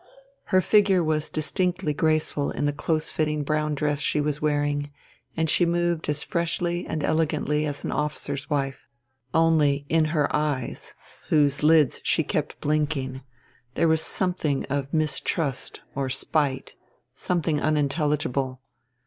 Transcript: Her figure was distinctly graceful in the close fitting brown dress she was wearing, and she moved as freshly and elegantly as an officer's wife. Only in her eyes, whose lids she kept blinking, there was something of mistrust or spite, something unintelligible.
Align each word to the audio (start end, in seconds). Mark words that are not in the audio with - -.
Her 0.45 0.61
figure 0.61 1.03
was 1.03 1.29
distinctly 1.29 1.93
graceful 1.93 2.49
in 2.49 2.65
the 2.65 2.73
close 2.73 3.11
fitting 3.11 3.43
brown 3.43 3.75
dress 3.75 3.99
she 3.99 4.19
was 4.19 4.41
wearing, 4.41 4.89
and 5.37 5.47
she 5.47 5.63
moved 5.63 6.09
as 6.09 6.23
freshly 6.23 6.87
and 6.87 7.03
elegantly 7.03 7.67
as 7.67 7.83
an 7.83 7.91
officer's 7.91 8.49
wife. 8.49 8.79
Only 9.31 9.85
in 9.89 10.05
her 10.05 10.35
eyes, 10.35 10.95
whose 11.29 11.61
lids 11.61 12.01
she 12.03 12.23
kept 12.23 12.59
blinking, 12.61 13.21
there 13.75 13.87
was 13.87 14.01
something 14.01 14.65
of 14.71 14.91
mistrust 14.91 15.81
or 15.93 16.09
spite, 16.09 16.73
something 17.13 17.59
unintelligible. 17.61 18.59